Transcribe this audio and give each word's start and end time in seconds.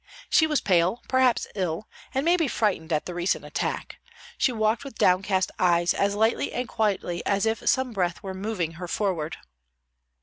She 0.31 0.47
was 0.47 0.61
pale, 0.61 1.03
perhaps 1.07 1.45
ill, 1.53 1.87
and 2.11 2.25
maybe 2.25 2.47
frightened 2.47 2.91
at 2.91 3.05
the 3.05 3.13
recent 3.13 3.45
attack; 3.45 3.97
she 4.35 4.51
walked 4.51 4.83
with 4.83 4.95
downcast 4.97 5.51
eyes 5.59 5.93
as 5.93 6.15
lightly 6.15 6.53
and 6.53 6.67
quietly 6.67 7.23
as 7.23 7.45
if 7.45 7.69
some 7.69 7.91
breath 7.93 8.23
were 8.23 8.33
moving 8.33 8.71
her 8.81 8.87
forward. 8.87 9.37